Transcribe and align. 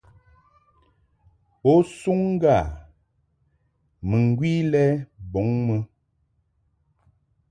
Bo 1.61 1.73
suŋ 1.97 2.19
ŋga 2.33 2.57
mɨŋgwi 4.09 4.51
lɛ 4.71 4.83
bɔŋ 5.31 5.47
mɨ. 5.65 5.77